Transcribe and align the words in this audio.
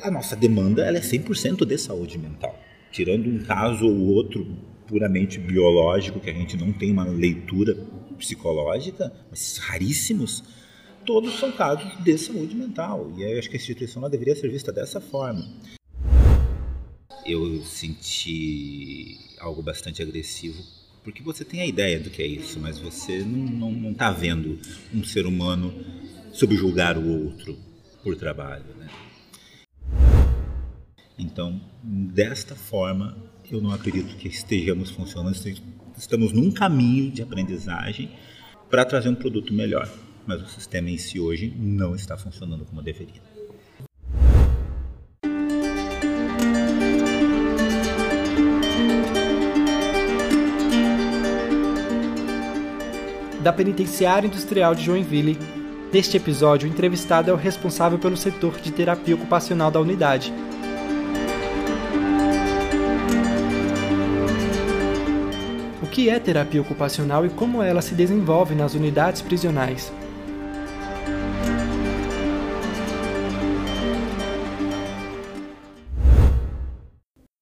A 0.00 0.10
nossa 0.10 0.36
demanda 0.36 0.84
ela 0.84 0.98
é 0.98 1.00
100% 1.00 1.64
de 1.64 1.78
saúde 1.78 2.18
mental. 2.18 2.58
Tirando 2.92 3.28
um 3.28 3.42
caso 3.44 3.86
ou 3.86 4.14
outro 4.14 4.46
puramente 4.86 5.38
biológico, 5.38 6.18
que 6.18 6.30
a 6.30 6.32
gente 6.32 6.56
não 6.56 6.72
tem 6.72 6.90
uma 6.90 7.04
leitura 7.04 7.76
psicológica, 8.16 9.12
mas 9.30 9.58
raríssimos, 9.58 10.42
todos 11.04 11.38
são 11.38 11.52
casos 11.52 12.02
de 12.02 12.18
saúde 12.18 12.56
mental. 12.56 13.12
E 13.16 13.22
eu 13.22 13.38
acho 13.38 13.50
que 13.50 13.56
a 13.56 13.60
instituição 13.60 14.08
deveria 14.08 14.34
ser 14.34 14.48
vista 14.50 14.72
dessa 14.72 15.00
forma. 15.00 15.46
Eu 17.26 17.62
senti 17.64 19.18
algo 19.38 19.62
bastante 19.62 20.00
agressivo, 20.00 20.62
porque 21.04 21.22
você 21.22 21.44
tem 21.44 21.60
a 21.60 21.66
ideia 21.66 22.00
do 22.00 22.08
que 22.08 22.22
é 22.22 22.26
isso, 22.26 22.58
mas 22.58 22.78
você 22.78 23.18
não 23.18 23.90
está 23.90 24.10
vendo 24.10 24.58
um 24.94 25.04
ser 25.04 25.26
humano 25.26 25.74
subjulgar 26.32 26.96
o 26.96 27.24
outro 27.24 27.58
por 28.02 28.16
trabalho. 28.16 28.64
Né? 28.78 28.88
Então, 31.18 31.60
desta 31.82 32.54
forma, 32.54 33.16
eu 33.50 33.60
não 33.60 33.72
acredito 33.72 34.16
que 34.16 34.28
estejamos 34.28 34.90
funcionando, 34.90 35.36
estamos 35.96 36.32
num 36.32 36.52
caminho 36.52 37.10
de 37.10 37.22
aprendizagem 37.22 38.08
para 38.70 38.84
trazer 38.84 39.08
um 39.08 39.16
produto 39.16 39.52
melhor, 39.52 39.90
mas 40.24 40.40
o 40.40 40.46
sistema 40.46 40.88
em 40.88 40.96
si 40.96 41.18
hoje 41.18 41.52
não 41.58 41.96
está 41.96 42.16
funcionando 42.16 42.64
como 42.64 42.80
deveria. 42.80 43.20
Da 53.42 53.52
Penitenciária 53.52 54.28
Industrial 54.28 54.74
de 54.74 54.84
Joinville, 54.84 55.38
neste 55.92 56.16
episódio 56.16 56.68
o 56.68 56.72
entrevistado 56.72 57.30
é 57.30 57.34
o 57.34 57.36
responsável 57.36 57.98
pelo 57.98 58.16
setor 58.16 58.60
de 58.60 58.70
terapia 58.70 59.14
ocupacional 59.14 59.70
da 59.70 59.80
unidade, 59.80 60.32
que 65.98 66.08
é 66.08 66.16
terapia 66.20 66.60
ocupacional 66.60 67.26
e 67.26 67.28
como 67.28 67.60
ela 67.60 67.82
se 67.82 67.92
desenvolve 67.92 68.54
nas 68.54 68.72
unidades 68.72 69.20
prisionais. 69.20 69.92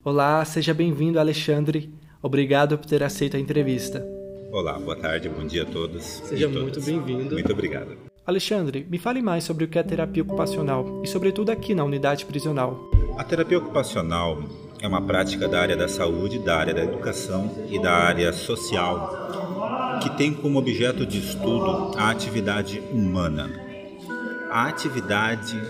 Olá, 0.02 0.42
seja 0.46 0.72
bem-vindo, 0.72 1.20
Alexandre. 1.20 1.92
Obrigado 2.22 2.78
por 2.78 2.86
ter 2.86 3.02
aceito 3.02 3.36
a 3.36 3.38
entrevista. 3.38 4.02
Olá, 4.50 4.78
boa 4.78 4.96
tarde, 4.96 5.28
bom 5.28 5.46
dia 5.46 5.64
a 5.64 5.66
todos. 5.66 6.02
Seja 6.02 6.48
muito 6.48 6.80
bem-vindo. 6.80 7.34
Muito 7.34 7.52
obrigado. 7.52 7.94
Alexandre, 8.24 8.86
me 8.88 8.96
fale 8.96 9.20
mais 9.20 9.44
sobre 9.44 9.66
o 9.66 9.68
que 9.68 9.78
é 9.78 9.82
terapia 9.82 10.22
ocupacional 10.22 11.02
e, 11.04 11.06
sobretudo, 11.06 11.50
aqui 11.50 11.74
na 11.74 11.84
unidade 11.84 12.24
prisional. 12.24 12.90
A 13.18 13.22
terapia 13.22 13.58
ocupacional 13.58 14.42
é 14.80 14.88
uma 14.88 15.00
prática 15.02 15.48
da 15.48 15.60
área 15.60 15.76
da 15.76 15.88
saúde, 15.88 16.38
da 16.38 16.56
área 16.56 16.74
da 16.74 16.84
educação 16.84 17.50
e 17.70 17.80
da 17.80 17.92
área 17.92 18.32
social, 18.32 19.98
que 20.02 20.10
tem 20.16 20.32
como 20.32 20.58
objeto 20.58 21.06
de 21.06 21.18
estudo 21.18 21.92
a 21.96 22.10
atividade 22.10 22.80
humana. 22.92 23.50
A 24.50 24.68
atividade 24.68 25.60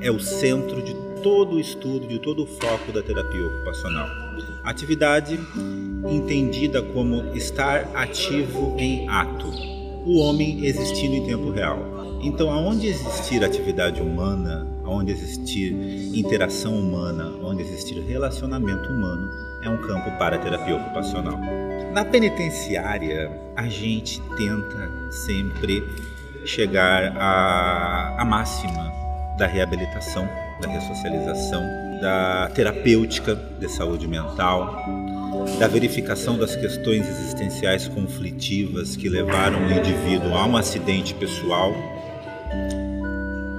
é 0.00 0.10
o 0.10 0.20
centro 0.20 0.82
de 0.82 0.94
todo 1.22 1.56
o 1.56 1.60
estudo, 1.60 2.06
de 2.06 2.18
todo 2.18 2.42
o 2.42 2.46
foco 2.46 2.92
da 2.92 3.02
terapia 3.02 3.46
ocupacional. 3.46 4.08
Atividade 4.64 5.38
entendida 6.08 6.82
como 6.82 7.34
estar 7.36 7.88
ativo 7.94 8.76
em 8.78 9.08
ato, 9.08 9.46
o 10.04 10.18
homem 10.18 10.64
existindo 10.64 11.14
em 11.14 11.26
tempo 11.26 11.50
real. 11.50 12.01
Então, 12.22 12.52
aonde 12.52 12.86
existir 12.86 13.44
atividade 13.44 14.00
humana, 14.00 14.64
onde 14.86 15.10
existir 15.10 15.72
interação 16.14 16.78
humana, 16.78 17.32
onde 17.42 17.62
existir 17.62 17.98
relacionamento 18.00 18.88
humano, 18.88 19.28
é 19.60 19.68
um 19.68 19.76
campo 19.78 20.08
para 20.18 20.38
terapia 20.38 20.76
ocupacional. 20.76 21.36
Na 21.92 22.04
penitenciária, 22.04 23.28
a 23.56 23.66
gente 23.68 24.20
tenta 24.36 25.10
sempre 25.10 25.82
chegar 26.44 27.16
à, 27.16 28.22
à 28.22 28.24
máxima 28.24 28.92
da 29.36 29.46
reabilitação, 29.46 30.28
da 30.60 30.68
ressocialização, 30.68 31.62
da 32.00 32.50
terapêutica 32.54 33.34
de 33.34 33.68
saúde 33.68 34.06
mental, 34.06 34.84
da 35.58 35.66
verificação 35.66 36.38
das 36.38 36.54
questões 36.54 37.08
existenciais 37.08 37.88
conflitivas 37.88 38.94
que 38.94 39.08
levaram 39.08 39.58
o 39.66 39.72
indivíduo 39.72 40.34
a 40.34 40.46
um 40.46 40.56
acidente 40.56 41.14
pessoal 41.14 41.72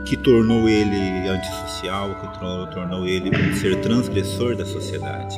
que 0.05 0.17
tornou 0.17 0.67
ele 0.69 1.27
antissocial, 1.27 2.15
que 2.15 2.39
tornou 2.73 3.07
ele 3.07 3.55
ser 3.55 3.81
transgressor 3.81 4.55
da 4.55 4.65
sociedade. 4.65 5.35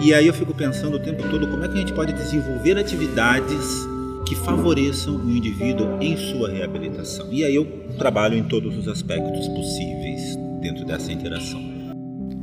E 0.00 0.12
aí 0.12 0.26
eu 0.26 0.34
fico 0.34 0.54
pensando 0.54 0.96
o 0.96 1.00
tempo 1.00 1.22
todo 1.28 1.46
como 1.46 1.64
é 1.64 1.68
que 1.68 1.74
a 1.74 1.78
gente 1.78 1.92
pode 1.92 2.12
desenvolver 2.12 2.78
atividades 2.78 3.86
que 4.26 4.34
favoreçam 4.34 5.16
o 5.16 5.30
indivíduo 5.30 5.98
em 6.00 6.16
sua 6.16 6.50
reabilitação. 6.50 7.32
E 7.32 7.44
aí 7.44 7.54
eu 7.54 7.66
trabalho 7.96 8.36
em 8.36 8.42
todos 8.42 8.76
os 8.76 8.88
aspectos 8.88 9.46
possíveis 9.48 10.36
dentro 10.60 10.84
dessa 10.84 11.12
interação. 11.12 11.60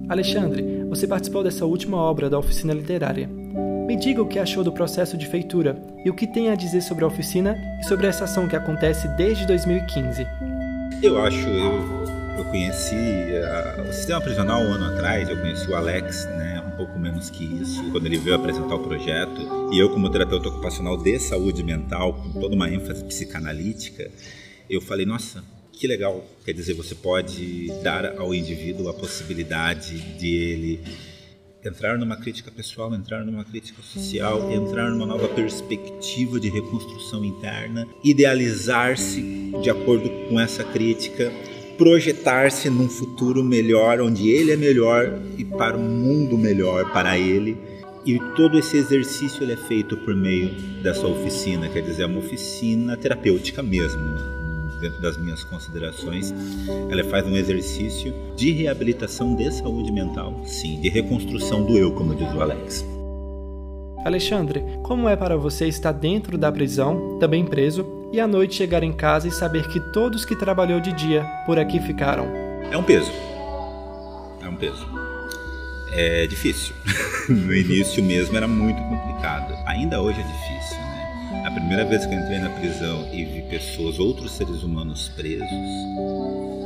Alexandre, 0.10 0.86
você 0.90 1.08
participou 1.08 1.44
dessa 1.44 1.66
última 1.66 1.98
obra 1.98 2.30
da 2.30 2.40
oficina 2.40 2.74
literária. 2.74 3.30
Me 3.86 3.98
diga 3.98 4.22
o 4.22 4.28
que 4.28 4.40
achou 4.40 4.64
do 4.64 4.72
processo 4.72 5.18
de 5.18 5.28
feitura 5.28 5.78
e 6.06 6.10
o 6.10 6.14
que 6.14 6.26
tem 6.26 6.50
a 6.50 6.56
dizer 6.56 6.82
sobre 6.82 7.04
a 7.04 7.08
oficina 7.08 7.58
e 7.82 7.86
sobre 7.86 8.08
essa 8.08 8.24
ação 8.24 8.48
que 8.48 8.56
acontece 8.56 9.10
desde 9.10 9.46
2015. 9.46 10.26
Eu 11.02 11.22
acho, 11.22 11.50
eu, 11.50 12.06
eu 12.38 12.46
conheci 12.46 12.96
a, 12.96 13.82
o 13.82 13.92
sistema 13.92 14.22
prisional 14.22 14.62
um 14.62 14.72
ano 14.72 14.86
atrás, 14.86 15.28
eu 15.28 15.38
conheci 15.38 15.70
o 15.70 15.76
Alex, 15.76 16.26
né, 16.28 16.64
um 16.66 16.78
pouco 16.78 16.98
menos 16.98 17.30
que 17.30 17.44
isso, 17.44 17.84
quando 17.92 18.06
ele 18.06 18.18
veio 18.18 18.38
apresentar 18.38 18.74
o 18.74 18.80
projeto. 18.80 19.70
E 19.74 19.78
eu, 19.78 19.90
como 19.90 20.10
terapeuta 20.10 20.48
ocupacional 20.48 20.96
de 20.96 21.20
saúde 21.20 21.62
mental, 21.62 22.14
com 22.14 22.40
toda 22.40 22.56
uma 22.56 22.70
ênfase 22.70 23.04
psicanalítica, 23.04 24.10
eu 24.70 24.80
falei, 24.80 25.06
nossa, 25.06 25.44
que 25.74 25.88
legal. 25.88 26.24
Quer 26.46 26.54
dizer, 26.54 26.74
você 26.74 26.96
pode 26.96 27.68
dar 27.84 28.18
ao 28.18 28.34
indivíduo 28.34 28.88
a 28.88 28.94
possibilidade 28.94 30.00
de 30.18 30.34
ele 30.34 30.84
entrar 31.66 31.98
numa 31.98 32.16
crítica 32.16 32.52
pessoal, 32.52 32.94
entrar 32.94 33.24
numa 33.26 33.44
crítica 33.44 33.82
social, 33.82 34.52
entrar 34.52 34.90
numa 34.90 35.06
nova 35.06 35.28
perspectiva 35.30 36.40
de 36.40 36.50
reconstrução 36.50 37.24
interna, 37.24 37.88
idealizar-se 38.04 39.52
de 39.62 39.70
acordo 39.70 40.10
com 40.28 40.40
essa 40.40 40.64
crítica, 40.64 41.32
projetar-se 41.78 42.70
num 42.70 42.90
futuro 42.90 43.44
melhor, 43.44 44.02
onde 44.02 44.30
ele 44.30 44.52
é 44.52 44.58
melhor 44.58 45.20
e 45.38 45.46
para 45.46 45.78
um 45.78 45.90
mundo 45.90 46.38
melhor 46.38 46.92
para 46.92 47.18
ele. 47.18 47.58
E 48.06 48.20
todo 48.36 48.60
esse 48.60 48.76
exercício 48.76 49.44
ele 49.44 49.54
é 49.54 49.58
feito 49.58 49.96
por 49.98 50.14
meio 50.14 50.50
dessa 50.82 51.08
oficina, 51.08 51.70
quer 51.70 51.82
dizer, 51.82 52.04
é 52.04 52.06
uma 52.06 52.20
oficina 52.20 52.98
terapêutica 52.98 53.64
mesmo, 53.64 54.43
dentro 54.84 55.02
das 55.02 55.18
minhas 55.18 55.44
considerações, 55.44 56.34
ela 56.90 57.04
faz 57.06 57.26
um 57.26 57.36
exercício 57.36 58.14
de 58.36 58.52
reabilitação 58.52 59.36
de 59.36 59.50
saúde 59.52 59.92
mental, 59.92 60.42
sim, 60.46 60.80
de 60.82 60.90
reconstrução 60.90 61.64
do 61.66 61.78
eu, 61.78 61.94
como 61.94 62.14
diz 62.14 62.32
o 62.34 62.42
Alex. 62.42 62.86
Alexandre, 64.04 64.62
como 64.84 65.08
é 65.08 65.16
para 65.16 65.38
você 65.38 65.68
estar 65.68 65.94
dentro 65.94 66.38
da 66.38 66.52
prisão, 66.52 67.18
também 67.20 67.46
preso, 67.46 67.86
e 68.12 68.20
à 68.20 68.28
noite 68.28 68.56
chegar 68.56 68.84
em 68.84 68.92
casa 68.92 69.28
e 69.28 69.32
saber 69.32 69.68
que 69.70 69.80
todos 69.92 70.26
que 70.26 70.36
trabalhou 70.36 70.80
de 70.82 70.92
dia 70.92 71.24
por 71.46 71.58
aqui 71.58 71.80
ficaram? 71.80 72.28
É 72.70 72.78
um 72.78 72.84
peso. 72.84 73.12
É 74.42 74.50
um 74.50 74.56
peso. 74.56 74.86
É 75.94 76.28
difícil. 76.28 76.76
no 77.30 77.56
início 77.56 78.04
mesmo 78.04 78.36
era 78.36 78.48
muito 78.48 78.82
complicado. 78.84 79.54
Ainda 79.66 80.02
hoje 80.02 80.20
é 80.20 80.24
difícil. 80.24 80.83
Primeira 81.54 81.86
vez 81.86 82.04
que 82.06 82.14
eu 82.14 82.20
entrei 82.20 82.40
na 82.40 82.50
prisão 82.50 83.08
e 83.14 83.24
vi 83.26 83.44
pessoas, 83.44 84.00
outros 84.00 84.32
seres 84.32 84.64
humanos 84.64 85.10
presos, 85.10 85.48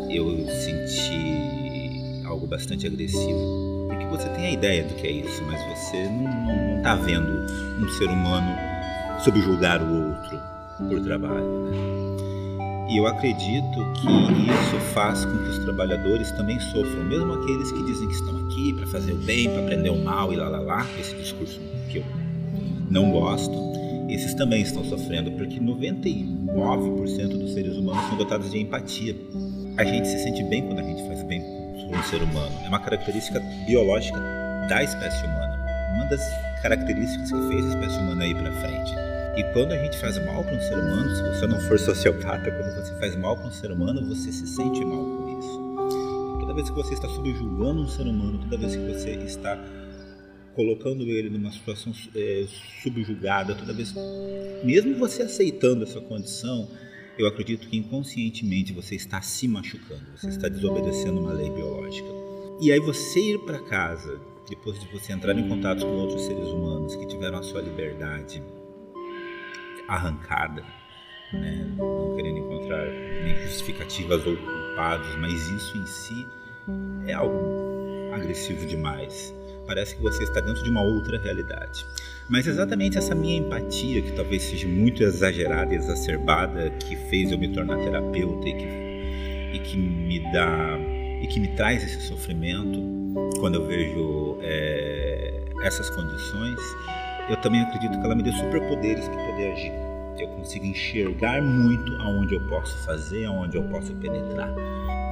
eu 0.09 0.45
senti 0.47 2.23
algo 2.25 2.47
bastante 2.47 2.87
agressivo. 2.87 3.87
Porque 3.89 4.05
você 4.05 4.29
tem 4.29 4.45
a 4.45 4.51
ideia 4.51 4.83
do 4.85 4.93
que 4.95 5.07
é 5.07 5.11
isso, 5.11 5.43
mas 5.45 5.59
você 5.77 6.07
não 6.07 6.77
está 6.77 6.95
vendo 6.95 7.29
um 7.83 7.89
ser 7.89 8.05
humano 8.05 8.47
subjugar 9.23 9.83
o 9.83 10.07
outro 10.07 10.39
por 10.87 11.01
trabalho. 11.01 11.65
Né? 11.65 11.77
E 12.89 12.97
eu 12.97 13.07
acredito 13.07 13.93
que 13.95 14.07
isso 14.07 14.79
faz 14.93 15.25
com 15.25 15.37
que 15.37 15.49
os 15.49 15.59
trabalhadores 15.59 16.31
também 16.31 16.57
sofram, 16.61 17.03
mesmo 17.03 17.33
aqueles 17.33 17.71
que 17.73 17.83
dizem 17.83 18.07
que 18.07 18.13
estão 18.13 18.37
aqui 18.45 18.73
para 18.73 18.87
fazer 18.87 19.11
o 19.11 19.17
bem, 19.17 19.49
para 19.49 19.63
aprender 19.63 19.89
o 19.89 20.01
mal 20.01 20.31
e 20.31 20.37
lá 20.37 20.47
lá 20.47 20.59
lá, 20.59 20.87
esse 20.97 21.13
discurso 21.15 21.59
que 21.89 21.97
eu 21.97 22.05
não 22.89 23.11
gosto 23.11 23.51
esses 24.09 24.33
também 24.33 24.61
estão 24.61 24.83
sofrendo, 24.85 25.31
porque 25.31 25.59
99% 25.59 27.37
dos 27.37 27.53
seres 27.53 27.75
humanos 27.75 28.07
são 28.07 28.17
dotados 28.17 28.51
de 28.51 28.59
empatia. 28.59 29.15
A 29.77 29.83
gente 29.83 30.07
se 30.07 30.19
sente 30.19 30.43
bem 30.43 30.65
quando 30.65 30.79
a 30.79 30.83
gente 30.83 31.05
faz 31.07 31.23
bem 31.23 31.41
para 31.89 31.99
um 31.99 32.03
ser 32.03 32.21
humano. 32.21 32.51
É 32.63 32.67
uma 32.67 32.79
característica 32.79 33.39
biológica 33.65 34.19
da 34.69 34.83
espécie 34.83 35.25
humana. 35.25 35.57
Uma 35.95 36.05
das 36.05 36.21
características 36.61 37.31
que 37.31 37.47
fez 37.49 37.65
a 37.65 37.69
espécie 37.69 37.97
humana 37.99 38.25
ir 38.25 38.35
para 38.35 38.51
frente. 38.53 38.93
E 39.37 39.43
quando 39.53 39.71
a 39.71 39.77
gente 39.77 39.97
faz 39.97 40.17
mal 40.25 40.43
para 40.43 40.55
um 40.55 40.61
ser 40.61 40.73
humano, 40.73 41.15
se 41.15 41.21
você 41.23 41.47
não 41.47 41.59
for 41.61 41.77
sociopata, 41.77 42.49
quando 42.49 42.75
você 42.75 42.93
faz 42.99 43.15
mal 43.15 43.37
para 43.37 43.47
um 43.47 43.51
ser 43.51 43.71
humano, 43.71 44.07
você 44.07 44.31
se 44.31 44.47
sente 44.47 44.83
mal 44.83 45.03
com 45.03 45.39
isso. 45.39 45.67
vez 46.57 46.69
que 46.71 46.75
você 46.75 46.93
está 46.95 47.07
subjugando 47.07 47.81
um 47.81 47.87
ser 47.87 48.07
humano, 48.07 48.39
toda 48.39 48.57
vez 48.57 48.75
que 48.75 48.81
você 48.81 49.11
está 49.11 49.55
colocando 50.57 51.03
ele 51.03 51.29
numa 51.29 51.51
situação 51.51 51.93
é, 52.15 52.47
subjugada, 52.81 53.53
toda 53.53 53.71
vez, 53.71 53.93
mesmo 54.63 54.95
você 54.95 55.21
aceitando 55.21 55.83
essa 55.83 56.01
condição, 56.01 56.67
eu 57.15 57.27
acredito 57.27 57.67
que 57.69 57.77
inconscientemente 57.77 58.73
você 58.73 58.95
está 58.95 59.21
se 59.21 59.47
machucando, 59.47 60.01
você 60.15 60.29
está 60.29 60.49
desobedecendo 60.49 61.21
uma 61.21 61.31
lei 61.31 61.51
biológica. 61.51 62.07
E 62.59 62.71
aí 62.71 62.79
você 62.79 63.19
ir 63.19 63.37
para 63.45 63.59
casa, 63.59 64.19
depois 64.49 64.79
de 64.79 64.87
você 64.87 65.13
entrar 65.13 65.37
em 65.37 65.47
contato 65.47 65.85
com 65.85 65.91
outros 65.91 66.23
seres 66.23 66.47
humanos 66.47 66.95
que 66.95 67.05
tiveram 67.05 67.37
a 67.37 67.43
sua 67.43 67.61
liberdade 67.61 68.41
arrancada, 69.87 70.65
né? 71.33 71.75
não 71.77 72.15
querendo 72.15 72.39
encontrar 72.39 72.87
nem 73.23 73.35
justificativas 73.43 74.25
ou 74.25 74.35
culpados, 74.35 75.15
mas 75.17 75.33
isso 75.33 75.77
em 75.77 75.85
si 75.85 76.25
é 77.05 77.13
algo 77.13 78.11
agressivo 78.11 78.65
demais. 78.65 79.36
Parece 79.67 79.95
que 79.95 80.01
você 80.01 80.23
está 80.23 80.39
dentro 80.39 80.63
de 80.63 80.69
uma 80.69 80.81
outra 80.81 81.19
realidade. 81.19 81.85
Mas 82.29 82.47
exatamente 82.47 82.97
essa 82.97 83.13
minha 83.13 83.37
empatia, 83.37 84.01
que 84.01 84.13
talvez 84.13 84.43
seja 84.43 84.67
muito 84.67 85.03
exagerada 85.03 85.73
e 85.73 85.77
exacerbada, 85.77 86.69
que 86.71 86.95
fez 86.95 87.31
eu 87.31 87.37
me 87.37 87.49
tornar 87.49 87.77
terapeuta 87.77 88.47
e 88.47 88.53
que, 88.53 89.57
e 89.57 89.59
que 89.59 89.77
me 89.77 90.19
dá 90.31 90.77
e 91.21 91.27
que 91.27 91.39
me 91.39 91.47
traz 91.49 91.83
esse 91.83 92.07
sofrimento 92.07 92.79
quando 93.39 93.55
eu 93.55 93.65
vejo 93.65 94.37
é, 94.41 95.33
essas 95.63 95.89
condições, 95.89 96.59
eu 97.29 97.35
também 97.37 97.61
acredito 97.61 97.99
que 97.99 98.05
ela 98.05 98.15
me 98.15 98.23
dê 98.23 98.31
superpoderes 98.31 99.07
para 99.07 99.25
poder 99.25 99.51
agir. 99.51 99.73
Eu 100.19 100.27
consigo 100.29 100.65
enxergar 100.65 101.41
muito 101.41 101.93
aonde 101.95 102.35
eu 102.35 102.41
posso 102.47 102.77
fazer, 102.85 103.25
aonde 103.25 103.57
eu 103.57 103.63
posso 103.63 103.93
penetrar. 103.95 104.49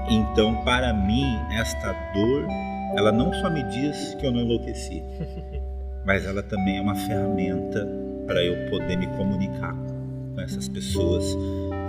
Então, 0.09 0.63
para 0.63 0.93
mim, 0.93 1.25
esta 1.51 1.91
dor, 2.13 2.47
ela 2.95 3.11
não 3.11 3.33
só 3.33 3.49
me 3.49 3.63
diz 3.63 4.15
que 4.15 4.25
eu 4.25 4.31
não 4.31 4.41
enlouqueci, 4.41 5.03
mas 6.05 6.25
ela 6.25 6.43
também 6.43 6.77
é 6.77 6.81
uma 6.81 6.95
ferramenta 6.95 7.87
para 8.27 8.43
eu 8.43 8.69
poder 8.69 8.97
me 8.97 9.07
comunicar 9.07 9.75
com 10.33 10.41
essas 10.41 10.67
pessoas 10.67 11.25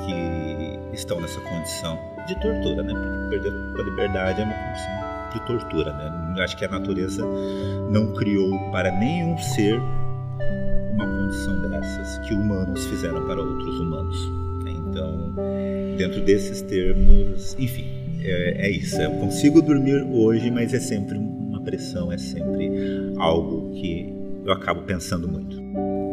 que 0.04 0.96
estão 0.96 1.20
nessa 1.20 1.40
condição 1.40 1.98
de 2.26 2.34
tortura, 2.40 2.82
né? 2.82 2.94
Porque 3.28 3.40
perder 3.40 3.80
a 3.80 3.82
liberdade 3.82 4.40
é 4.40 4.44
uma 4.44 4.54
condição 4.54 5.06
de 5.32 5.46
tortura, 5.46 5.92
né? 5.92 6.34
Eu 6.36 6.42
acho 6.42 6.56
que 6.56 6.64
a 6.64 6.68
natureza 6.68 7.24
não 7.90 8.12
criou 8.14 8.70
para 8.70 8.90
nenhum 8.90 9.36
ser 9.38 9.80
uma 10.92 11.06
condição 11.06 11.70
dessas 11.70 12.18
que 12.26 12.34
humanos 12.34 12.84
fizeram 12.86 13.26
para 13.26 13.40
outros 13.40 13.80
humanos. 13.80 14.16
Né? 14.64 14.72
Então, 14.72 15.34
dentro 15.96 16.20
desses 16.22 16.62
termos, 16.62 17.54
enfim, 17.58 18.05
é, 18.22 18.66
é 18.66 18.70
isso. 18.70 18.96
Eu 18.96 19.12
consigo 19.12 19.62
dormir 19.62 20.02
hoje, 20.10 20.50
mas 20.50 20.72
é 20.74 20.80
sempre 20.80 21.18
uma 21.18 21.60
pressão, 21.62 22.12
é 22.12 22.18
sempre 22.18 22.70
algo 23.18 23.72
que 23.72 24.12
eu 24.44 24.52
acabo 24.52 24.82
pensando 24.82 25.28
muito. 25.28 25.60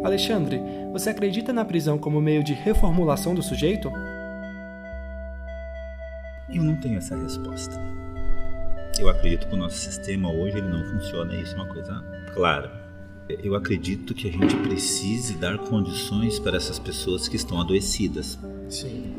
Alexandre, 0.04 0.60
você 0.92 1.10
acredita 1.10 1.52
na 1.52 1.64
prisão 1.64 1.98
como 1.98 2.20
meio 2.20 2.44
de 2.44 2.52
reformulação 2.52 3.34
do 3.34 3.42
sujeito? 3.42 3.90
Eu 6.52 6.62
não 6.62 6.76
tenho 6.76 6.98
essa 6.98 7.16
resposta. 7.16 7.74
Eu 8.98 9.08
acredito 9.08 9.48
que 9.48 9.54
o 9.54 9.56
nosso 9.56 9.76
sistema 9.76 10.30
hoje 10.30 10.58
ele 10.58 10.68
não 10.68 10.84
funciona, 10.84 11.34
isso 11.34 11.54
é 11.54 11.56
uma 11.56 11.66
coisa 11.66 12.04
clara. 12.32 12.70
Eu 13.28 13.54
acredito 13.54 14.14
que 14.14 14.28
a 14.28 14.32
gente 14.32 14.54
precise 14.56 15.34
dar 15.34 15.58
condições 15.58 16.38
para 16.38 16.56
essas 16.56 16.78
pessoas 16.78 17.26
que 17.26 17.36
estão 17.36 17.60
adoecidas. 17.60 18.38
Sim. 18.68 19.14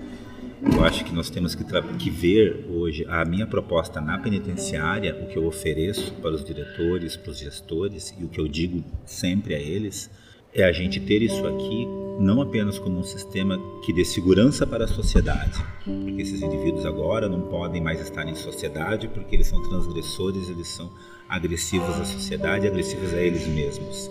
Eu 0.73 0.83
acho 0.83 1.05
que 1.05 1.13
nós 1.13 1.29
temos 1.29 1.53
que, 1.53 1.63
que, 1.63 2.09
ver 2.09 2.65
hoje 2.69 3.05
a 3.07 3.23
minha 3.23 3.45
proposta 3.45 4.01
na 4.01 4.17
penitenciária, 4.17 5.15
o 5.15 5.27
que 5.27 5.37
eu 5.37 5.45
ofereço 5.45 6.13
para 6.15 6.31
os 6.31 6.43
diretores, 6.43 7.15
para 7.15 7.31
os 7.31 7.37
gestores 7.37 8.13
e 8.19 8.23
o 8.23 8.27
que 8.27 8.39
eu 8.39 8.47
digo 8.47 8.83
sempre 9.05 9.53
a 9.53 9.59
eles 9.59 10.09
é 10.53 10.63
a 10.63 10.71
gente 10.71 10.99
ter 10.99 11.21
isso 11.21 11.45
aqui 11.45 11.85
não 12.19 12.41
apenas 12.41 12.79
como 12.79 12.97
um 12.97 13.03
sistema 13.03 13.59
que 13.83 13.91
dê 13.91 14.05
segurança 14.05 14.65
para 14.65 14.85
a 14.85 14.87
sociedade, 14.87 15.61
porque 15.83 16.21
esses 16.21 16.41
indivíduos 16.41 16.85
agora 16.85 17.27
não 17.27 17.41
podem 17.41 17.81
mais 17.81 17.99
estar 17.99 18.25
em 18.25 18.35
sociedade 18.35 19.09
porque 19.09 19.35
eles 19.35 19.47
são 19.47 19.61
transgressores, 19.61 20.49
eles 20.49 20.67
são 20.67 20.89
agressivos 21.27 21.95
à 21.99 22.05
sociedade, 22.05 22.67
agressivos 22.67 23.13
a 23.13 23.21
eles 23.21 23.45
mesmos. 23.47 24.09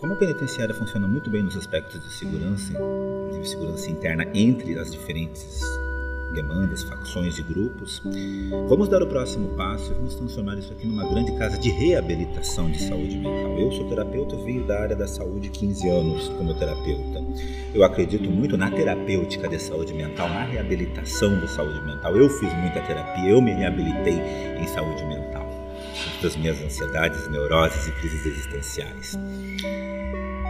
Como 0.00 0.14
a 0.14 0.16
penitenciária 0.16 0.74
funciona 0.74 1.06
muito 1.06 1.28
bem 1.28 1.42
nos 1.42 1.54
aspectos 1.58 2.00
de 2.00 2.10
segurança, 2.10 2.72
de 3.38 3.46
segurança 3.46 3.90
interna 3.90 4.26
entre 4.32 4.78
as 4.78 4.90
diferentes 4.90 5.60
demandas, 6.32 6.82
facções 6.82 7.38
e 7.38 7.42
grupos, 7.42 8.00
vamos 8.66 8.88
dar 8.88 9.02
o 9.02 9.06
próximo 9.06 9.48
passo 9.56 9.90
e 9.92 9.94
vamos 9.94 10.14
transformar 10.14 10.56
isso 10.56 10.72
aqui 10.72 10.86
numa 10.86 11.06
grande 11.06 11.32
casa 11.36 11.58
de 11.58 11.68
reabilitação 11.68 12.70
de 12.70 12.82
saúde 12.82 13.18
mental. 13.18 13.58
Eu 13.58 13.70
sou 13.72 13.88
terapeuta, 13.88 14.36
venho 14.36 14.66
da 14.66 14.80
área 14.80 14.96
da 14.96 15.06
saúde 15.06 15.50
15 15.50 15.88
anos 15.90 16.28
como 16.28 16.54
terapeuta. 16.54 17.22
Eu 17.74 17.84
acredito 17.84 18.30
muito 18.30 18.56
na 18.56 18.70
terapêutica 18.70 19.48
de 19.48 19.58
saúde 19.58 19.92
mental, 19.92 20.28
na 20.30 20.44
reabilitação 20.44 21.38
de 21.40 21.48
saúde 21.50 21.80
mental. 21.82 22.16
Eu 22.16 22.30
fiz 22.30 22.52
muita 22.54 22.80
terapia, 22.80 23.28
eu 23.28 23.42
me 23.42 23.52
reabilitei 23.52 24.18
em 24.58 24.66
saúde 24.68 25.04
mental, 25.04 25.49
das 26.22 26.36
minhas 26.36 26.60
ansiedades, 26.60 27.28
neuroses 27.28 27.88
e 27.88 27.92
crises 27.92 28.26
existenciais. 28.26 29.18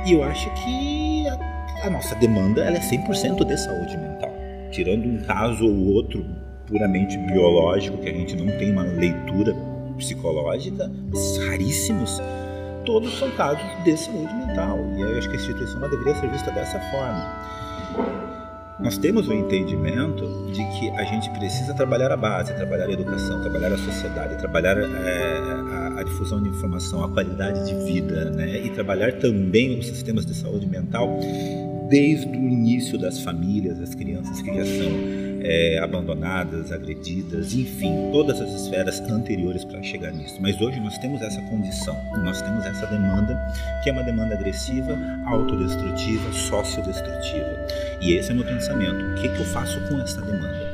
E 0.07 0.13
eu 0.13 0.23
acho 0.25 0.49
que 0.55 1.27
a, 1.29 1.87
a 1.87 1.91
nossa 1.91 2.15
demanda 2.17 2.63
ela 2.63 2.77
é 2.77 2.81
100% 2.81 3.45
de 3.45 3.57
saúde 3.57 3.97
mental. 3.97 4.33
Tirando 4.71 5.07
um 5.07 5.19
caso 5.25 5.67
ou 5.67 5.95
outro 5.95 6.25
puramente 6.67 7.19
biológico, 7.19 7.99
que 7.99 8.09
a 8.09 8.13
gente 8.13 8.37
não 8.37 8.47
tem 8.59 8.73
uma 8.73 8.83
leitura 8.83 9.55
psicológica, 9.99 10.91
raríssimos, 11.49 12.21
todos 12.87 13.19
são 13.19 13.31
casos 13.33 13.63
de 13.85 13.97
saúde 13.97 14.33
mental. 14.35 14.79
E 14.97 15.01
eu 15.01 15.19
acho 15.19 15.29
que 15.29 15.37
a 15.37 15.41
instituição 15.41 15.81
deveria 15.81 16.15
ser 16.15 16.31
vista 16.31 16.51
dessa 16.53 16.79
forma. 16.91 18.30
Nós 18.83 18.97
temos 18.97 19.29
o 19.29 19.33
entendimento 19.33 20.27
de 20.53 20.65
que 20.79 20.91
a 20.91 21.05
gente 21.05 21.29
precisa 21.31 21.75
trabalhar 21.75 22.11
a 22.11 22.17
base, 22.17 22.55
trabalhar 22.55 22.87
a 22.87 22.93
educação, 22.93 23.41
trabalhar 23.43 23.73
a 23.73 23.79
sociedade, 23.79 24.39
trabalhar 24.39 24.79
é, 24.79 25.39
a, 25.71 26.01
a, 26.01 26.03
difusão 26.03 26.43
de 26.43 26.49
informação, 26.49 27.05
a 27.05 27.09
qualidade 27.09 27.67
de 27.67 27.75
vida, 27.85 28.31
né? 28.31 28.59
e 28.65 28.71
trabalhar 28.71 29.13
também 29.19 29.79
os 29.79 29.87
sistemas 29.87 30.25
de 30.25 30.35
saúde 30.35 30.67
mental 30.67 31.21
desde 31.91 32.29
o 32.29 32.49
início 32.49 32.97
das 32.97 33.21
famílias, 33.21 33.81
as 33.81 33.95
crianças 33.95 34.41
que 34.41 34.55
já 34.55 34.65
são 34.65 35.21
é, 35.43 35.79
abandonadas, 35.79 36.71
agredidas, 36.71 37.53
enfim, 37.53 37.93
todas 38.13 38.41
as 38.41 38.63
esferas 38.63 39.01
anteriores 39.01 39.65
para 39.65 39.83
chegar 39.83 40.13
nisso. 40.13 40.41
Mas 40.41 40.61
hoje 40.61 40.79
nós 40.81 40.97
temos 40.99 41.21
essa 41.21 41.41
condição, 41.43 41.97
nós 42.23 42.41
temos 42.41 42.65
essa 42.65 42.87
demanda, 42.87 43.37
que 43.83 43.91
é 43.91 43.93
uma 43.93 44.05
demanda 44.05 44.35
agressiva, 44.35 44.97
autodestrutiva, 45.27 46.33
sociodestrutiva. 46.33 47.67
E 48.01 48.13
esse 48.13 48.31
é 48.31 48.35
o 48.35 48.37
meu 48.37 48.47
pensamento. 48.47 49.05
O 49.05 49.15
que, 49.17 49.29
que 49.29 49.41
eu 49.41 49.47
faço 49.47 49.81
com 49.89 49.99
essa 49.99 50.21
demanda? 50.23 50.71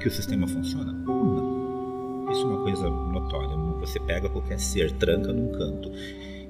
Que 0.00 0.08
o 0.08 0.10
sistema 0.10 0.48
funciona? 0.48 0.92
Não. 0.92 2.30
Isso 2.30 2.42
é 2.42 2.46
uma 2.46 2.62
coisa 2.62 2.88
notória. 2.88 3.56
Você 3.80 4.00
pega 4.00 4.28
qualquer 4.28 4.58
ser, 4.58 4.92
tranca 4.92 5.32
num 5.32 5.52
canto 5.52 5.90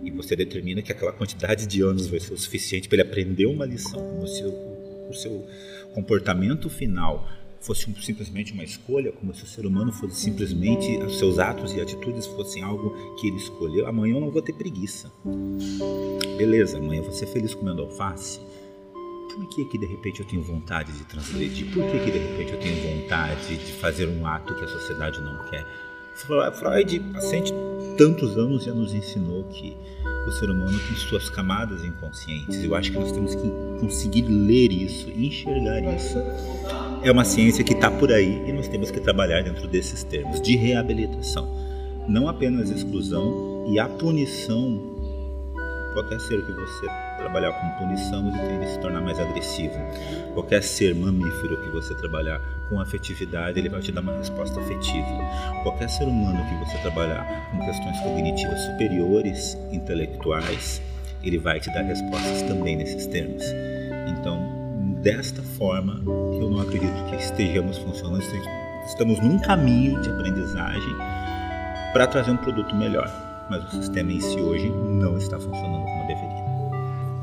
e 0.02 0.11
você 0.11 0.35
determina 0.35 0.83
que 0.83 0.92
aquela 0.92 1.12
quantidade 1.12 1.66
de 1.66 1.83
anos 1.83 2.07
vai 2.07 2.21
ser 2.21 2.33
o 2.33 2.38
suficiente 2.38 2.88
para 2.88 3.00
ele 3.00 3.09
aprender 3.09 3.47
uma 3.47 3.66
lição, 3.66 4.00
como 4.00 4.26
se 4.26 4.42
o, 4.45 5.09
o 5.11 5.14
seu 5.14 5.47
comportamento 5.95 6.71
final 6.71 7.28
fosse 7.61 7.92
simplesmente 8.00 8.52
uma 8.52 8.64
escolha, 8.64 9.12
como 9.12 9.35
se 9.35 9.45
o 9.45 9.47
ser 9.47 9.66
humano 9.66 9.92
fosse 9.92 10.19
simplesmente 10.19 10.97
os 11.04 11.19
seus 11.19 11.38
atos 11.38 11.75
e 11.75 11.80
atitudes 11.80 12.26
fossem 12.26 12.62
algo 12.62 13.16
que 13.16 13.28
ele 13.28 13.37
escolheu. 13.37 13.87
Amanhã 13.87 14.14
eu 14.14 14.21
não 14.21 14.30
vou 14.30 14.40
ter 14.40 14.54
preguiça. 14.54 15.12
Beleza, 16.38 16.78
amanhã 16.78 17.00
eu 17.00 17.04
vou 17.04 17.12
ser 17.12 17.26
feliz 17.26 17.54
comendo 17.54 17.83
alface. 17.83 18.40
Por 19.35 19.49
que 19.50 19.64
que 19.66 19.78
de 19.78 19.87
repente 19.87 20.21
eu 20.21 20.26
tenho 20.26 20.42
vontade 20.42 20.90
de 20.92 21.04
transgredir? 21.04 21.66
Por 21.73 21.85
que 21.85 21.99
que 21.99 22.11
de 22.11 22.19
repente 22.19 22.52
eu 22.52 22.59
tenho 22.59 22.97
vontade 22.97 23.57
de 23.57 23.73
fazer 23.73 24.09
um 24.09 24.26
ato 24.26 24.54
que 24.54 24.64
a 24.64 24.69
sociedade 24.69 25.21
não 25.21 25.45
quer? 25.50 25.89
Freud, 26.14 27.00
paciente 27.12 27.52
tantos 27.97 28.37
anos, 28.37 28.64
já 28.64 28.73
nos 28.73 28.95
ensinou 28.95 29.45
que 29.45 29.76
o 30.26 30.33
ser 30.33 30.50
humano 30.50 30.79
tem 30.79 30.97
suas 30.97 31.29
camadas 31.31 31.85
inconscientes. 31.85 32.62
Eu 32.62 32.75
acho 32.75 32.90
que 32.93 32.99
nós 32.99 33.12
temos 33.12 33.35
que 33.35 33.50
conseguir 33.81 34.23
ler 34.23 34.73
isso, 34.73 35.11
enxergar 35.11 35.81
isso. 35.95 36.19
É 37.02 37.11
uma 37.11 37.25
ciência 37.25 37.64
que 37.64 37.73
está 37.73 37.90
por 37.90 38.12
aí 38.12 38.43
e 38.47 38.52
nós 38.52 38.69
temos 38.69 38.90
que 38.90 39.00
trabalhar 39.00 39.43
dentro 39.43 39.67
desses 39.67 40.05
termos 40.05 40.40
de 40.40 40.57
reabilitação. 40.57 41.49
Não 42.09 42.29
apenas 42.29 42.71
exclusão 42.71 43.67
e 43.69 43.79
a 43.79 43.88
punição 43.88 44.90
qualquer 45.93 46.21
ser 46.21 46.45
que 46.45 46.52
você 46.52 46.87
trabalhar 47.20 47.52
com 47.52 47.84
punição, 47.84 48.26
ele 48.28 48.38
tende 48.38 48.64
a 48.64 48.68
se 48.68 48.78
tornar 48.80 49.00
mais 49.00 49.18
agressivo. 49.18 49.74
Qualquer 50.34 50.62
ser 50.62 50.94
mamífero 50.94 51.62
que 51.62 51.70
você 51.70 51.94
trabalhar 51.94 52.40
com 52.68 52.80
afetividade, 52.80 53.58
ele 53.58 53.68
vai 53.68 53.80
te 53.80 53.92
dar 53.92 54.00
uma 54.00 54.16
resposta 54.16 54.58
afetiva. 54.60 55.06
Qualquer 55.62 55.88
ser 55.88 56.04
humano 56.04 56.44
que 56.48 56.64
você 56.64 56.78
trabalhar 56.78 57.50
com 57.50 57.64
questões 57.64 58.00
cognitivas 58.00 58.60
superiores, 58.60 59.56
intelectuais, 59.72 60.82
ele 61.22 61.38
vai 61.38 61.60
te 61.60 61.72
dar 61.72 61.82
respostas 61.82 62.42
também 62.42 62.76
nesses 62.76 63.06
termos. 63.06 63.44
Então, 64.08 64.38
desta 65.02 65.42
forma, 65.42 66.00
eu 66.40 66.50
não 66.50 66.60
acredito 66.60 67.04
que 67.10 67.16
estejamos 67.16 67.78
funcionando 67.78 68.20
estamos 68.86 69.20
num 69.20 69.38
caminho 69.38 70.00
de 70.00 70.10
aprendizagem 70.10 70.96
para 71.92 72.06
trazer 72.06 72.30
um 72.30 72.36
produto 72.36 72.74
melhor, 72.74 73.08
mas 73.48 73.64
o 73.64 73.70
sistema 73.76 74.12
em 74.12 74.20
si 74.20 74.40
hoje 74.40 74.68
não 74.68 75.16
está 75.16 75.38
funcionando 75.38 75.84
como 75.84 76.06
deveria. 76.06 76.39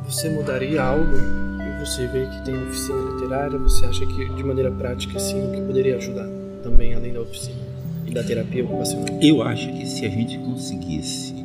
Você 0.08 0.30
mudaria 0.30 0.82
algo? 0.82 1.18
E 1.60 1.86
você 1.86 2.08
vê 2.08 2.26
que 2.28 2.46
tem 2.46 2.56
oficina 2.56 3.12
literária, 3.12 3.60
você 3.60 3.86
acha 3.86 4.06
que 4.06 4.34
de 4.36 4.44
maneira 4.44 4.72
prática 4.72 5.20
sim, 5.20 5.46
o 5.46 5.52
que 5.52 5.62
poderia 5.62 5.98
ajudar 5.98 6.28
também 6.64 6.96
além 6.96 7.12
da 7.12 7.20
oficina 7.20 7.60
e 8.06 8.12
da 8.12 8.24
terapia 8.24 8.64
ocupacional? 8.64 9.06
Eu 9.22 9.44
acho 9.44 9.68
que 9.74 9.86
se 9.86 10.06
a 10.06 10.10
gente 10.10 10.38
conseguisse 10.38 11.36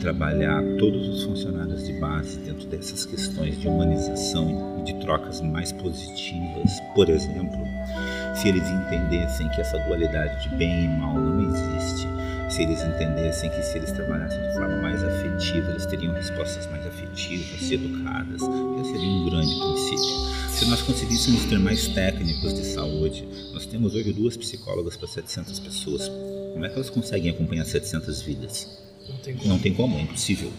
trabalhar 0.00 0.62
todos 0.78 1.08
os 1.08 1.24
funcionários 1.24 1.86
de 1.86 1.94
base 1.94 2.38
dentro 2.40 2.66
dessas 2.68 3.06
questões 3.06 3.58
de 3.58 3.66
humanização 3.66 4.80
e 4.80 4.84
de 4.84 5.00
trocas 5.00 5.40
mais 5.40 5.72
positivas, 5.72 6.78
por 6.94 7.08
exemplo, 7.08 7.66
se 8.34 8.48
eles 8.48 8.68
entendessem 8.68 9.48
que 9.48 9.62
essa 9.62 9.78
dualidade 9.78 10.46
de 10.46 10.56
bem 10.56 10.84
e 10.84 10.88
mal 10.88 11.14
não 11.14 11.42
existe, 11.42 12.06
se 12.60 12.64
eles 12.64 12.82
entendessem 12.82 13.48
que 13.48 13.62
se 13.62 13.78
eles 13.78 13.90
trabalhassem 13.90 14.38
de 14.38 14.52
forma 14.52 14.76
mais 14.82 15.02
afetiva, 15.02 15.70
eles 15.70 15.86
teriam 15.86 16.12
respostas 16.12 16.66
mais 16.66 16.86
afetivas, 16.86 17.70
educadas, 17.70 18.38
já 18.38 18.84
seria 18.84 19.08
um 19.08 19.24
grande 19.24 19.54
princípio. 19.58 20.50
Se 20.50 20.64
nós 20.66 20.82
conseguíssemos 20.82 21.46
ter 21.46 21.58
mais 21.58 21.88
técnicos 21.88 22.52
de 22.52 22.64
saúde, 22.66 23.26
nós 23.54 23.64
temos 23.64 23.94
hoje 23.94 24.12
duas 24.12 24.36
psicólogas 24.36 24.94
para 24.94 25.08
700 25.08 25.58
pessoas. 25.58 26.08
Como 26.52 26.66
é 26.66 26.68
que 26.68 26.74
elas 26.74 26.90
conseguem 26.90 27.30
acompanhar 27.30 27.64
700 27.64 28.20
vidas? 28.20 28.68
Não 29.08 29.16
tem 29.16 29.34
como. 29.36 29.48
Não 29.48 29.58
tem 29.58 29.74
como, 29.74 29.96
é 29.96 30.02
impossível. 30.02 30.52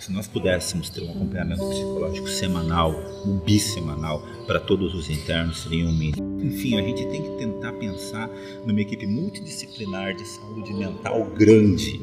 Se 0.00 0.12
nós 0.12 0.28
pudéssemos 0.28 0.88
ter 0.90 1.02
um 1.02 1.10
acompanhamento 1.10 1.68
psicológico 1.68 2.28
semanal, 2.28 2.94
um 3.26 3.38
bissemanal, 3.38 4.22
para 4.46 4.60
todos 4.60 4.94
os 4.94 5.10
internos, 5.10 5.62
seria 5.62 5.84
um 5.84 5.92
mínimo. 5.92 6.40
Enfim, 6.40 6.78
a 6.78 6.82
gente 6.82 7.04
tem 7.06 7.22
que 7.22 7.30
tentar 7.38 7.72
pensar 7.72 8.30
numa 8.64 8.80
equipe 8.80 9.06
multidisciplinar 9.06 10.14
de 10.14 10.24
saúde 10.26 10.72
mental 10.72 11.24
grande. 11.36 12.00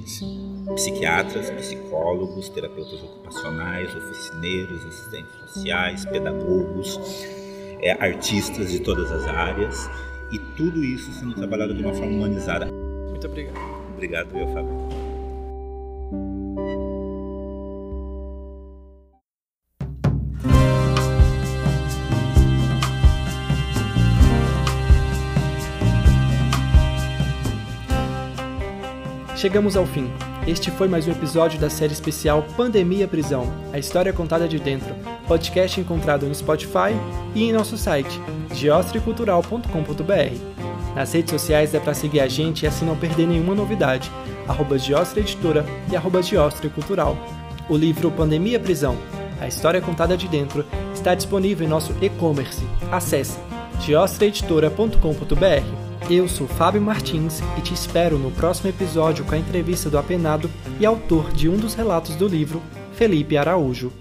Psiquiatras, 0.76 1.50
psicólogos, 1.52 2.50
terapeutas 2.50 3.02
ocupacionais, 3.02 3.96
oficineiros, 3.96 4.86
assistentes 4.86 5.32
sociais, 5.48 6.06
pedagogos, 6.06 7.00
é, 7.82 7.92
artistas 7.94 8.72
de 8.72 8.80
todas 8.80 9.12
as 9.12 9.26
áreas, 9.26 9.90
e 10.32 10.40
tudo 10.58 10.84
isso 10.84 11.12
sendo 11.14 11.34
trabalhado 11.34 11.74
de 11.74 11.84
uma 11.84 11.94
forma 11.94 12.12
humanizada. 12.12 12.66
Muito 12.66 13.26
obrigado. 13.26 13.58
Obrigado, 13.94 14.38
eu, 14.38 14.48
Fábio. 14.48 15.05
Chegamos 29.46 29.78
ao 29.78 29.86
fim. 29.86 30.10
Este 30.48 30.72
foi 30.72 30.88
mais 30.88 31.08
um 31.08 31.12
episódio 31.12 31.60
da 31.60 31.70
série 31.70 31.94
especial 31.94 32.44
Pandemia 32.58 33.08
Prisão 33.08 33.54
A 33.72 33.78
História 33.78 34.12
Contada 34.12 34.48
de 34.48 34.58
Dentro, 34.58 34.96
podcast 35.28 35.80
encontrado 35.80 36.26
no 36.26 36.34
Spotify 36.34 36.96
e 37.36 37.44
em 37.44 37.54
nosso 37.54 37.78
site, 37.78 38.20
geostrecultural.com.br. 38.56 40.96
Nas 40.96 41.14
redes 41.14 41.30
sociais 41.30 41.76
é 41.76 41.80
para 41.80 41.94
seguir 41.94 42.22
a 42.22 42.28
gente 42.28 42.64
e 42.64 42.68
assim 42.68 42.88
não 42.88 42.98
perder 42.98 43.28
nenhuma 43.28 43.54
novidade, 43.54 44.12
arroba 44.48 44.80
Geostre 44.80 45.22
Editora 45.22 45.64
e 45.92 45.96
arroba 45.96 46.24
Geostre 46.24 46.68
Cultural. 46.68 47.16
O 47.70 47.78
livro 47.78 48.10
Pandemia 48.10 48.60
Prisão 48.60 48.98
A 49.40 49.48
História 49.48 49.80
Contada 49.80 50.18
de 50.18 50.28
Dentro 50.28 50.66
está 50.92 51.14
disponível 51.14 51.68
em 51.68 51.70
nosso 51.70 51.94
e-commerce. 52.02 52.64
Acesse 52.92 53.38
geostreeditora.com.br. 53.80 55.85
Eu 56.08 56.28
sou 56.28 56.48
Fábio 56.48 56.80
Martins 56.80 57.40
e 57.58 57.62
te 57.62 57.74
espero 57.74 58.20
no 58.20 58.30
próximo 58.30 58.70
episódio 58.70 59.26
com 59.26 59.34
a 59.34 59.40
entrevista 59.40 59.90
do 59.90 59.98
apenado 59.98 60.52
e 60.80 60.86
autor 60.86 61.32
de 61.32 61.50
um 61.50 61.58
dos 61.58 61.74
relatos 61.74 62.16
do 62.16 62.28
livro, 62.28 62.62
Felipe 62.94 63.36
Araújo. 63.36 63.92